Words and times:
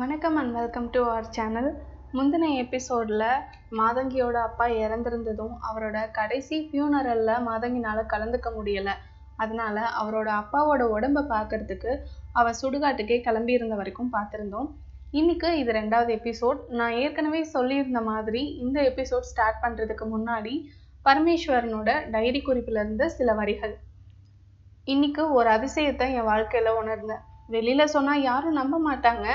வணக்கம் 0.00 0.34
and 0.40 0.54
welcome 0.56 0.86
to 0.94 1.00
our 1.10 1.28
channel 1.34 1.68
முந்தின 2.16 2.48
எபிசோடில் 2.62 3.22
மாதங்கியோட 3.78 4.36
அப்பா 4.48 4.66
இறந்திருந்ததும் 4.80 5.54
அவரோட 5.68 5.98
கடைசி 6.18 6.56
ஃபியூனரலில் 6.64 7.44
மாதங்கினால் 7.46 8.00
கலந்துக்க 8.12 8.50
முடியலை. 8.56 8.94
அதனால் 9.36 9.80
அவரோட 10.00 10.28
அப்பாவோட 10.40 10.82
உடம்பை 10.96 11.22
பார்க்கறதுக்கு 11.32 11.92
அவள் 12.32 12.58
சுடுகாட்டுக்கே 12.62 13.18
கிளம்பியிருந்த 13.28 13.76
வரைக்கும் 13.80 14.12
பார்த்துருந்தோம். 14.16 14.68
இன்னைக்கு 15.20 15.50
இது 15.62 15.72
ரெண்டாவது 15.80 16.12
எபிசோட் 16.18 16.60
நான் 16.80 16.98
ஏற்கனவே 17.04 17.42
சொல்லியிருந்த 17.56 18.02
மாதிரி 18.10 18.42
இந்த 18.64 18.78
எபிசோட் 18.90 19.30
ஸ்டார்ட் 19.32 19.62
பண்ணுறதுக்கு 19.64 20.08
முன்னாடி 20.14 20.54
பரமேஸ்வரனோட 21.06 21.90
டைரி 22.16 22.42
குறிப்பிலிருந்து 22.48 23.06
சில 23.18 23.32
வரிகள். 23.40 23.74
இன்னைக்கு 24.94 25.24
ஒரு 25.38 25.50
அதிசயத்தை 25.56 26.08
என் 26.18 26.30
வாழ்க்கையில் 26.32 26.78
உணர்ந்தேன். 26.82 27.24
வெளியில் 27.54 27.92
சொன்னால் 27.94 28.26
யாரும் 28.30 28.60
நம்ப 28.60 28.76
மாட்டாங்க. 28.86 29.26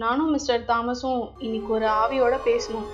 நானும் 0.00 0.32
மிஸ்டர் 0.34 0.64
தாமஸும் 0.70 1.20
இன்னைக்கு 1.38 1.70
ஒரு 1.76 1.86
ஆவியோட 2.00 2.34
பேசணும் 2.48 2.88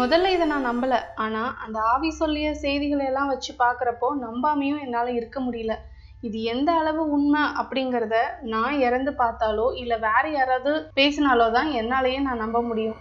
முதல்ல 0.00 0.30
இதை 0.34 0.44
நான் 0.52 0.68
நம்பல. 0.68 0.94
ஆனா 1.24 1.40
அந்த 1.64 1.78
ஆவி 1.92 2.10
சொல்லிய 2.18 2.48
செய்திகளை 2.64 3.04
எல்லாம் 3.06 3.30
வச்சு 3.32 3.52
பார்க்குறப்போ 3.62 4.08
நம்பாமையும் 4.26 4.82
என்னால 4.84 5.10
இருக்க 5.10 5.40
முடியல. 5.46 5.76
இது 6.20 6.38
எந்த 6.52 6.70
அளவு 6.72 7.02
உண்மை 7.16 7.42
அப்படிங்கிறத 7.62 8.16
நான் 8.52 8.78
இறந்து 8.86 9.14
பார்த்தாலோ 9.22 9.66
இல்ல 9.82 9.96
வேற 10.06 10.24
யாராவது 10.38 10.72
பேசினாலோ 11.00 11.50
தான் 11.58 11.70
என்னாலேயே 11.82 12.20
நான் 12.28 12.42
நம்ப 12.44 12.62
முடியும். 12.70 12.98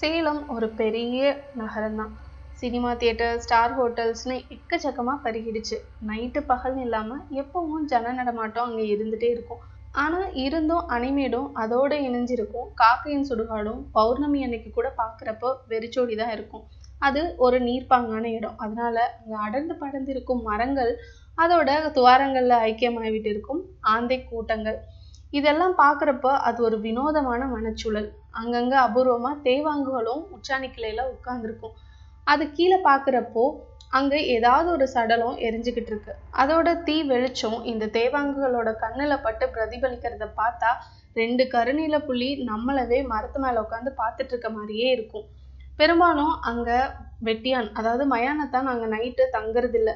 சேலம் 0.00 0.42
ஒரு 0.56 0.68
பெரிய 0.82 1.20
நகரம்தான். 1.62 2.14
சினிமா 2.60 2.90
தியேட்டர் 3.00 3.36
ஸ்டார் 3.42 3.74
ஹோட்டல்ஸ்னு 3.78 4.36
எக்கச்சக்கமாக 4.54 5.22
பருகிடுச்சு. 5.24 5.76
நைட்டு 6.08 6.40
பகல்னு 6.48 6.82
இல்லாமல் 6.86 7.20
எப்பவும் 7.40 7.84
ஜன 7.92 8.12
நடமாட்டம் 8.16 8.66
அங்கே 8.68 8.84
இருந்துகிட்டே 8.94 9.28
இருக்கும். 9.34 9.60
ஆனால் 10.04 10.32
இருந்தும் 10.44 10.88
அனிமேடும் 10.94 11.46
அதோடு 11.62 11.96
இணைஞ்சிருக்கும். 12.08 12.66
காக்கையின் 12.80 13.28
சுடுகாடும் 13.30 13.80
பௌர்ணமி 13.96 14.40
அன்னைக்கு 14.46 14.70
கூட 14.78 14.88
பார்க்குறப்போ 15.00 15.50
வெறிச்சோடி 15.72 16.14
தான் 16.22 16.34
இருக்கும். 16.36 16.64
அது 17.02 17.22
ஒரு 17.46 17.58
நீர்ப்பாங்கான 17.68 18.24
இடம். 18.38 18.56
அதனால் 18.64 19.02
அங்கே 19.06 19.38
அடர்ந்து 19.46 19.76
படர்ந்து 19.82 20.12
இருக்கும் 20.14 20.42
மரங்கள் 20.50 20.92
அதோட 21.38 21.70
துவாரங்களில் 21.96 22.62
ஐக்கியமாகிவிட்டு 22.68 23.30
இருக்கும் 23.34 23.60
ஆந்தை 23.94 24.18
கூட்டங்கள். 24.30 24.78
இதெல்லாம் 25.32 25.74
பார்க்குறப்ப 25.82 26.28
அது 26.48 26.58
ஒரு 26.68 26.76
வினோதமான 26.86 27.42
மனச்சூழல். 27.56 28.08
அங்கங்கே 28.40 28.78
அபூர்வமாக 28.86 29.42
தேவாங்குகளும் 29.46 30.24
உச்சாணி 30.36 30.70
கிளையில 30.76 31.04
உட்கார்ந்துருக்கும். 31.14 31.76
அது 32.32 32.44
கீழே 32.56 32.78
பார்க்குறப்போ 32.88 33.44
அங்கே 33.98 34.18
ஏதாவது 34.36 34.68
ஒரு 34.76 34.86
சடலம் 34.94 35.36
எரிஞ்சுக்கிட்டு 35.46 35.92
இருக்கு. 35.92 36.12
அதோட 36.42 36.68
தீ 36.86 36.96
வெளிச்சம் 37.12 37.58
இந்த 37.72 37.84
தேவாங்குகளோட 37.96 38.70
கண்ணில் 38.82 39.22
பட்டு 39.26 39.44
பிரதிபலிக்கிறத 39.54 40.26
பார்த்தா 40.40 40.70
ரெண்டு 41.16 41.44
கருநீல 41.54 41.96
புள்ளி 42.06 42.28
நம்மளவே 42.50 42.98
மரத்து 43.12 43.38
மேலே 43.44 43.58
உட்காந்து 43.64 43.92
பார்த்துட்டு 44.00 44.32
இருக்க 44.34 44.50
மாதிரியே 44.56 44.88
இருக்கும். 44.96 45.26
பெரும்பாலும் 45.78 46.34
அங்கே 46.50 46.78
வெட்டியான் 47.28 47.70
அதாவது 47.80 48.04
மயானத்தான் 48.12 48.70
அங்கே 48.72 48.88
நைட்டு 48.94 49.24
தங்குறதில்ல. 49.36 49.90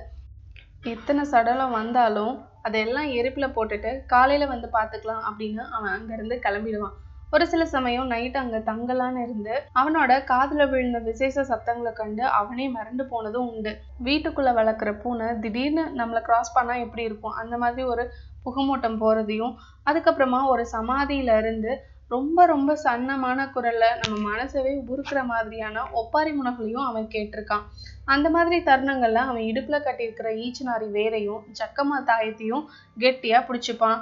எத்தனை 0.93 1.23
சடலம் 1.33 1.77
வந்தாலும் 1.81 2.35
அதெல்லாம் 2.69 3.09
எரிப்பில் 3.19 3.55
போட்டுட்டு 3.57 3.91
காலையில் 4.13 4.53
வந்து 4.53 4.69
பார்த்துக்கலாம் 4.77 5.25
அப்படின்னு 5.29 5.63
அவன் 5.77 5.95
அங்கேருந்து 5.97 6.37
கிளம்பிடுவான். 6.47 6.97
ஒரு 7.33 7.45
சில 7.47 7.67
சமயம் 7.67 8.07
நைட் 8.07 8.37
அங்க 8.37 8.59
தங்கலான்னு 8.59 9.21
இருந்து 9.23 9.53
அவனோட 9.81 10.13
காதுல 10.31 10.63
விழுந்த 10.69 10.99
விசேஷ 10.99 11.45
சத்தங்களை 11.45 11.93
கண்டு 11.93 12.25
அவனே 12.31 12.69
மறந்து 12.69 13.05
போனதும் 13.07 13.47
உண்டு. 13.49 13.73
வீட்டுக்குள்ள 14.05 14.51
வளர்க்குற 14.59 14.91
பூனை 15.03 15.29
திடீர்னு 15.39 15.85
நம்மளை 16.01 16.21
கிராஸ் 16.23 16.53
பண்ணா 16.53 16.75
எப்படி 16.75 17.03
இருக்கும்? 17.03 17.33
அந்த 17.33 17.57
மாதிரி 17.59 17.83
ஒரு 17.83 18.05
புகமூட்டம் 18.45 19.01
போறதையும் 19.01 19.55
அதுக்கப்புறமா 19.91 20.41
ஒரு 20.47 20.67
சமாதியில 20.73 21.37
இருந்து 21.39 21.73
ரொம்ப 22.11 22.47
ரொம்ப 22.47 22.71
சன்னமான 22.85 23.45
குரல்ல 23.55 23.85
நம்ம 24.01 24.17
மனசவே 24.31 24.73
உருக்குற 24.93 25.25
மாதிரியான 25.25 25.85
ஒப்பாரி 25.93 26.33
முனகளையும் 26.41 26.87
அவன் 26.87 27.07
கேட்டிருக்கான். 27.07 27.65
அந்த 28.05 28.31
மாதிரி 28.31 28.59
தருணங்கள்ல 28.65 29.23
அவன் 29.29 29.47
இடுப்புல 29.51 29.79
கட்டியிருக்கிற 29.83 30.31
ஈச்சனாரி 30.45 30.89
வேரையும் 30.99 31.45
ஜக்கமா 31.61 31.99
தாயத்தையும் 32.11 32.67
கெட்டியா 32.99 33.41
பிடிச்சிப்பான். 33.49 34.01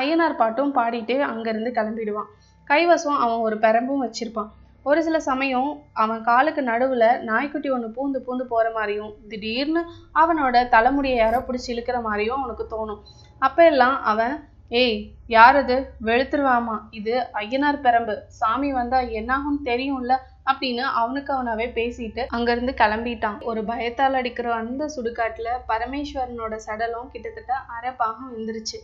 ஐயனார் 0.00 0.40
பாட்டும் 0.40 0.74
பாடிட்டு 0.74 1.14
அங்கிருந்து 1.30 1.70
கிளம்பிடுவான். 1.70 2.28
கைவசம் 2.70 3.18
அவன் 3.24 3.40
ஒரு 3.40 3.56
பெரம்பும் 3.56 4.02
வச்சிருப்பான். 4.04 4.50
ஒரு 4.86 5.02
சில 5.02 5.20
சமயம் 5.20 5.70
அவன் 5.92 6.22
காலுக்கு 6.22 6.62
நடுவுல 6.62 7.06
நாய்க்குட்டி 7.20 7.70
ஒன்று 7.70 7.88
பூந்து 7.88 8.18
பூந்து 8.26 8.44
போற 8.44 8.66
மாதிரியும் 8.70 9.10
திடீர்னு 9.28 9.82
அவனோட 10.14 10.68
தலைமுடியை 10.68 11.18
யாரோ 11.18 11.38
பிடிச்சி 11.38 11.70
இழுக்கிற 11.72 12.02
மாதிரியும் 12.02 12.38
அவனுக்கு 12.38 12.66
தோணும். 12.74 13.00
அப்ப 13.42 13.64
எல்லாம் 13.64 14.02
அவன் 14.02 14.34
ஏய் 14.70 14.98
யார் 15.26 15.56
அது? 15.56 15.76
வெளுத்துருவாமா? 16.04 16.74
இது 16.90 17.14
ஐயனார் 17.34 17.78
பெரம்பு. 17.86 18.14
சாமி 18.40 18.72
வந்தா 18.72 19.00
என்னாகும் 19.18 19.60
தெரியும்ல? 19.64 20.12
அப்படின்னு 20.50 20.84
அவனுக்கு 21.00 21.30
அவனாவே 21.34 21.66
பேசிட்டு 21.78 22.22
அங்கிருந்து 22.28 22.72
கிளம்பிட்டான். 22.72 23.38
ஒரு 23.42 23.64
பயத்தால் 23.64 24.14
அடிக்கிற 24.14 24.54
அந்த 24.54 24.84
சுடுகாட்டுல 24.96 25.48
பரமேஸ்வரனோட 25.68 26.56
சடலம் 26.66 27.10
கிட்டத்தட்ட 27.10 27.52
அரை 27.76 27.92
பாகம் 27.92 28.32
வந்துருச்சு 28.36 28.78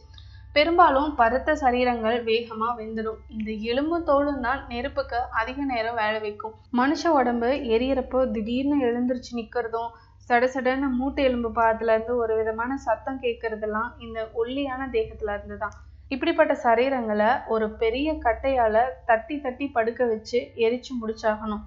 பெரும்பாலும் 0.57 1.09
பருத்த 1.21 1.51
சரீரங்கள் 1.63 2.19
வேகமா 2.29 2.69
வெந்துடும். 2.81 3.19
இந்த 3.37 3.51
எலும்பு 3.71 3.97
தோலும் 4.09 4.43
தான் 4.47 4.61
நெருப்புக்கு 4.71 5.19
அதிக 5.41 5.59
நேரம் 5.71 5.99
வேலை 6.03 6.19
வைக்கும். 6.27 6.55
மனுஷ 6.81 7.03
உடம்பு 7.19 7.49
எரியறப்போ 7.75 8.21
திடீர்னு 8.35 8.77
எழுந்திருச்சு 8.89 9.33
நிக்கிறதும் 9.39 9.91
சடசடன்னு 10.29 10.89
மூட்டை 11.01 11.25
எலும்பு 11.29 11.51
பாதத்துல 11.59 11.95
இருந்து 11.97 12.15
ஒரு 12.23 12.35
விதமான 12.39 12.79
சத்தம் 12.87 13.21
கேட்கறதெல்லாம் 13.25 13.91
இந்த 14.07 14.21
ஒல்லியான 14.43 14.89
தேகத்துல 14.97 15.35
இருந்து 15.37 15.59
தான். 15.65 15.75
இப்படிப்பட்ட 16.15 16.53
சரீரங்களை 16.65 17.31
ஒரு 17.55 17.69
பெரிய 17.83 18.09
கட்டையால 18.25 18.77
தட்டி 19.11 19.37
தட்டி 19.45 19.69
படுக்க 19.77 20.03
வச்சு 20.13 20.41
எரிச்சு 20.67 20.93
முடிச்சாகணும். 21.03 21.65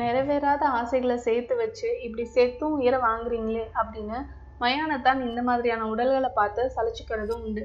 நிறைவேறாத 0.00 0.62
ஆசைகளை 0.80 1.18
சேர்த்து 1.26 1.56
வச்சு 1.62 1.88
இப்படி 2.06 2.24
செத்தும் 2.36 2.76
உயிரை 2.78 3.00
வாங்குறீங்களே 3.08 3.64
அப்படின்னு 3.80 4.18
மயானத்தான் 4.62 5.20
இந்த 5.28 5.40
மாதிரியான 5.48 5.88
உடல்களை 5.94 6.30
பார்த்து 6.38 6.62
சலிச்சுக்கிறதும் 6.76 7.42
உண்டு. 7.48 7.64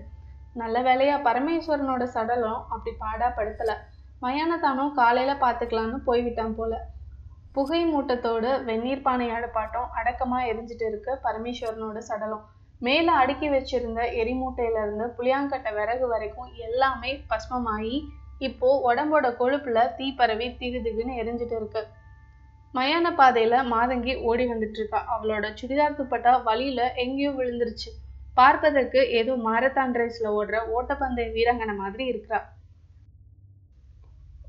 நல்ல 0.56 0.82
வேலையா 0.82 1.16
பரமேஸ்வரனோட 1.24 2.04
சடலம் 2.04 2.62
அப்படி 2.70 2.92
பாடா 2.98 3.34
படுத்தல. 3.38 3.74
மயானத்தானும் 4.22 4.92
காலையில 4.92 5.34
பார்த்துக்கலான்னு 5.34 6.00
போய்விட்டான் 6.04 6.56
போல. 6.56 6.74
புகை 7.52 7.80
மூட்டத்தோடு 7.86 8.64
வெந்நீர் 8.64 9.02
பானை 9.02 9.30
அடுப்பாட்டம் 9.30 9.88
அடக்கமா 10.00 10.40
எரிஞ்சிட்டு 10.46 10.86
இருக்கு 10.88 11.20
பரமேஸ்வரனோட 11.24 11.98
சடலம். 11.98 12.44
மேல 12.80 13.12
அடுக்கி 13.12 13.50
வச்சிருந்த 13.50 14.02
எரிமூட்டையில 14.22 14.82
இருந்து 14.82 15.08
புளியாங்கட்டை 15.08 15.74
விறகு 15.74 16.08
வரைக்கும் 16.08 16.52
எல்லாமே 16.58 17.12
பஸ்மமாயி 17.30 17.96
இப்போ 18.38 18.70
உடம்போட 18.86 19.28
கொழுப்புல 19.40 19.96
தீ 19.96 20.12
பரவி 20.12 20.48
திகு 20.52 20.80
திகுன்னு 20.82 21.20
எரிஞ்சிட்டு 21.22 21.56
இருக்கு. 21.56 21.82
மயான 22.74 23.08
பாதையில 23.16 23.56
மாதங்கி 23.74 24.14
ஓடி 24.22 24.46
வந்துட்டு 24.46 24.80
இருக்கா. 24.80 25.00
அவளோட 25.14 25.46
சுடிதார் 25.54 25.98
துப்பட்டா 26.00 26.44
வழியில 26.44 26.94
எங்கேயோ 26.94 27.32
விழுந்துருச்சு. 27.32 27.90
பார்ப்பதற்கு 28.38 29.00
ஏதோ 29.20 29.34
மாரத்தான் 29.46 29.94
ரேஸ்ல 30.00 30.28
ஓடுற 30.40 30.58
ஓட்டப்பந்தய 30.76 31.28
வீராங்கனை 31.36 31.76
மாதிரி 31.76 32.04
இருக்கிறா. 32.12 32.40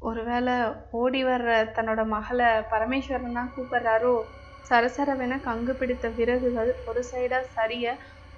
ஒருவேளை 0.02 0.54
ஓடி 1.00 1.20
வர்ற 1.24 1.50
தன்னோட 1.76 2.02
மகளை 2.14 2.48
பரமேஸ்வரன் 2.72 3.36
தான் 3.38 3.52
கூப்பிடுறாரோ? 3.56 4.14
சரசரவென 4.66 5.38
கங்கு 5.46 5.72
பிடித்த 5.74 6.06
விறகுகள் 6.18 6.72
ஒரு 6.88 7.00
சைடா 7.10 7.38
சரிய 7.54 7.86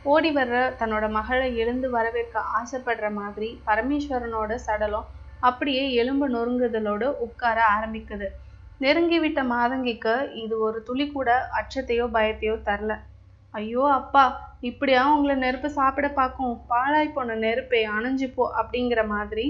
ஓடி 0.04 0.30
வர்ற 0.32 0.56
தன்னோட 0.80 1.04
மகளை 1.10 1.48
எழுந்து 1.62 1.88
வரவேற்க 1.90 2.36
ஆசைப்படுற 2.58 3.06
மாதிரி 3.12 3.48
பரமேஸ்வரனோட 3.68 4.52
சடலம் 4.66 5.06
அப்படியே 5.42 5.84
எலும்பு 6.02 6.26
நொறுங்குதலோடு 6.28 7.08
உட்கார 7.26 7.58
ஆரம்பிக்குது. 7.74 8.28
நெருங்கிவிட்ட 8.80 9.40
மாதங்கிக்கு 9.52 10.14
இது 10.42 10.54
ஒரு 10.66 10.78
துளி 10.88 11.06
கூட 11.10 11.30
அச்சத்தையோ 11.60 12.06
பயத்தையோ 12.16 12.54
தரல. 12.68 12.92
ஐயோ 13.54 13.82
அப்பா 14.00 14.24
இப்படியா? 14.68 15.00
உங்களை 15.14 15.34
நெருப்பு 15.42 15.68
சாப்பிட 15.78 16.06
பார்க்கும். 16.18 16.54
பாழாய் 16.70 17.14
போன 17.16 17.34
நெருப்பை 17.44 17.80
அணைஞ்சு 17.96 18.26
போ 18.36 18.44
அப்படிங்கிற 18.60 19.00
மாதிரி 19.14 19.44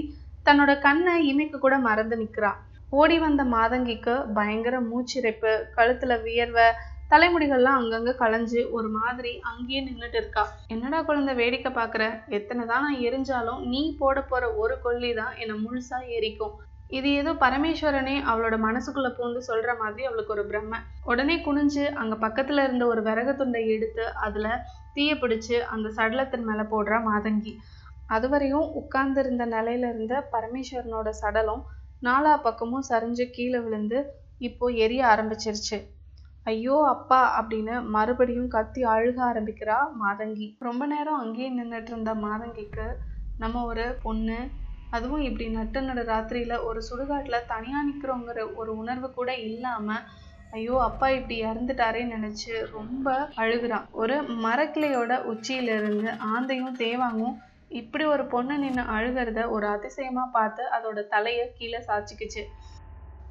தன்னோட 0.45 0.71
கண்ணை 0.85 1.13
இமைக்கு 1.31 1.57
கூட 1.59 1.75
மறந்து 1.85 2.15
நிற்கிறா 2.21 2.51
ஓடி 2.93 3.17
வந்த 3.23 3.43
மாதங்கிக்கு 3.53 4.13
பயங்கர 4.37 4.75
மூச்சிறைப்பு 4.89 5.51
கழுத்துல 5.77 6.15
வியர்வை 6.25 6.67
தலைமுடிகள்லாம் 7.11 7.79
அங்கங்க 7.79 8.11
களைஞ்சு 8.21 8.61
ஒரு 8.77 8.89
மாதிரி 8.99 9.31
அங்கேயே 9.49 9.81
நின்றுட்டு 9.87 10.19
இருக்கா. 10.21 10.43
என்னடா 10.73 10.99
குழந்தை 11.01 11.33
வேடிக்கை 11.41 11.71
பார்க்குற? 11.79 12.03
எத்தனை 12.37 12.63
தான் 12.71 12.85
நான் 12.85 13.01
எரிஞ்சாலும் 13.07 13.59
நீ 13.71 13.81
போட 13.99 14.21
போற 14.31 14.43
ஒரு 14.63 14.75
கொல்லி 14.85 15.11
தான் 15.21 15.33
என்னை 15.41 15.55
முழுசா 15.65 15.99
எரிக்கும். 16.17 16.55
இது 16.91 17.09
ஏதோ 17.13 17.31
பரமேஸ்வரனே 17.41 18.15
அவளோட 18.29 18.55
மனசுக்குள்ள 18.59 19.09
பூந்து 19.15 19.39
சொல்ற 19.47 19.69
மாதிரி 19.79 20.03
அவளுக்கு 20.05 20.33
ஒரு 20.33 20.43
பிரம்ம. 20.45 20.73
உடனே 21.03 21.35
குனிஞ்சு 21.37 21.85
அங்க 22.01 22.15
பக்கத்துல 22.25 22.63
இருந்த 22.63 22.83
ஒரு 22.87 23.01
விறகு 23.01 23.33
துண்டை 23.35 23.63
எடுத்து 23.75 24.05
அதுல 24.25 24.47
தீய 24.95 25.13
பிடிச்சு 25.15 25.57
அந்த 25.73 25.87
சடலத்தின் 25.97 26.45
மேல 26.45 26.63
போடுறா 26.71 26.99
மாதங்கி. 27.07 27.53
அதுவரையும் 28.09 28.67
உட்கார்ந்து 28.79 29.19
இருந்த 29.19 29.43
நிலையில 29.47 29.89
இருந்த 29.93 30.15
பரமேஸ்வரனோட 30.33 31.09
சடலம் 31.21 31.63
நாலா 32.01 32.33
பக்கமும் 32.41 32.87
சரிஞ்சு 32.89 33.25
கீழே 33.31 33.59
விழுந்து 33.59 33.99
இப்போ 34.41 34.65
எரிய 34.85 35.01
ஆரம்பிச்சிருச்சு. 35.07 35.77
ஐயோ 36.47 36.75
அப்பா 36.87 37.19
அப்படின்னு 37.37 37.75
மறுபடியும் 37.93 38.49
கத்தி 38.49 38.81
அழுக 38.85 39.17
ஆரம்பிக்கிறா 39.29 39.77
மாதங்கி. 40.01 40.47
ரொம்ப 40.61 40.83
நேரம் 40.85 41.21
அங்கேயே 41.23 41.49
நின்றுட்டு 41.51 41.91
இருந்த 41.93 42.13
மாதங்கிக்கு 42.25 42.85
நம்ம 43.39 43.63
ஒரு 43.63 43.85
பொண்ணு 44.03 44.37
அதுவும் 44.95 45.25
இப்படி 45.27 45.45
நட்டு 45.55 45.79
நடு 45.81 46.03
ராத்திரியில் 46.09 46.63
ஒரு 46.67 46.79
சுடுகாட்டில் 46.89 47.47
தனியாக 47.53 47.87
நிற்கிறோங்கிற 47.87 48.45
ஒரு 48.59 48.71
உணர்வு 48.81 49.07
கூட 49.11 49.31
இல்லாமல் 49.47 50.05
ஐயோ 50.53 50.75
அப்பா 50.81 51.07
இப்படி 51.17 51.35
இறந்துட்டாரேன்னு 51.45 52.15
நினச்சி 52.15 52.51
ரொம்ப 52.75 53.07
அழுகுறான். 53.43 53.87
ஒரு 54.01 54.15
மரக்கிளையோட 54.45 55.13
உச்சியிலிருந்து 55.31 56.09
ஆந்தையும் 56.33 56.77
தேவாங்கும் 56.83 57.35
இப்படி 57.71 58.03
ஒரு 58.05 58.23
பொண்ணு 58.33 58.55
நின்று 58.57 58.83
அழுகிறத 58.95 59.41
ஒரு 59.55 59.65
அதிசயமாக 59.67 60.33
பார்த்து 60.37 60.63
அதோட 60.75 60.99
தலையை 61.15 61.45
கீழே 61.57 61.79
சாய்ச்சிக்கிச்சு. 61.87 62.43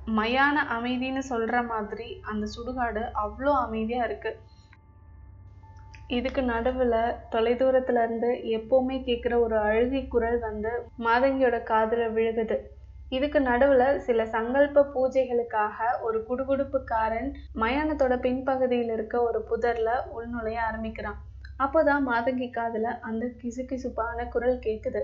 மயான 0.06 0.64
அமைதின்னு 0.76 1.22
சொல்கிற 1.31 1.58
மாதிரி 1.70 2.08
அந்த 2.31 2.44
சுடுகாடு 2.55 3.02
அவ்வளோ 3.22 3.52
அமைதியாக 3.67 4.08
இருக்குது 4.08 4.40
இதுக்கு 6.11 6.43
நடுவுல 6.43 6.95
தொலைதூரத்துல 7.33 8.03
இருந்து 8.03 8.31
எப்பவுமே 8.56 8.97
கேட்குற 9.05 9.35
ஒரு 9.41 9.59
அழுகை 9.59 10.09
குரல் 10.09 10.39
வந்து 10.39 10.73
மாதங்கியோட 10.99 11.56
காதுல 11.71 12.09
விழுகுது. 12.12 12.56
இதுக்கு 13.12 13.41
நடுவுல 13.41 13.97
சில 13.99 14.25
சங்கல்ப 14.27 14.85
பூஜைகளுக்காக 14.95 15.79
ஒரு 16.01 16.19
குடுகுடுப்புக்காரன் 16.29 17.29
மயானத்தோட 17.55 18.15
பின்பகுதியில் 18.19 18.93
இருக்க 18.93 19.23
ஒரு 19.23 19.41
புதர்ல 19.51 19.89
உள்நுழைய 20.17 20.61
ஆரம்பிக்கிறான். 20.61 21.19
அப்போதான் 21.59 22.06
மாதங்கி 22.06 22.49
காதுல 22.51 22.87
அந்த 23.01 23.25
கிசுகிசுப்பான 23.43 24.29
குரல் 24.29 24.59
கேக்குது. 24.59 25.03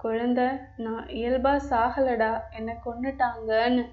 குழந்தை 0.00 0.46
நான் 0.76 1.04
இயல்பா 1.14 1.52
சாகலடா 1.70 2.32
என்னை 2.50 2.74
கொன்னுட்டாங்கன்னு. 2.86 3.84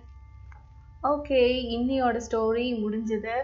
ஓகே 1.03 1.41
இன்னியோட 1.75 2.17
ஸ்டோரி 2.27 2.65
முடிஞ்சது. 2.81 3.35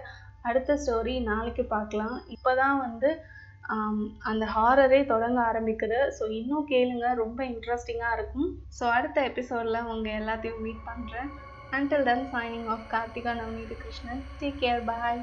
அடுத்த 0.49 0.77
ஸ்டோரி 0.83 1.15
நாளைக்கு 1.29 1.63
பார்க்கலாம். 1.75 2.15
இப்போதான் 2.35 2.77
வந்து 2.85 3.09
அந்த 4.31 4.43
ஹாரரே 4.55 4.99
தொடங்க 5.11 5.39
ஆரம்பிக்குது. 5.49 5.99
ஸோ 6.17 6.23
இன்னும் 6.39 6.69
கேளுங்க. 6.73 7.07
ரொம்ப 7.23 7.39
இன்ட்ரெஸ்டிங்காக 7.51 8.17
இருக்கும். 8.17 8.49
ஸோ 8.77 8.83
அடுத்த 8.97 9.17
எபிசோடில் 9.29 9.87
உங்கள் 9.93 10.17
எல்லாத்தையும் 10.21 10.63
மீட் 10.65 10.87
பண்ணுறேன் 10.89 11.29
until 11.71 12.05
then 12.09 12.21
signing 12.33 12.67
off 12.73 12.85
Karthika 12.93 13.31
Navaneethi 13.39 13.75
Krishnan. 13.81 14.21
Take 14.41 14.61
care 14.63 14.83
bye 14.91 15.19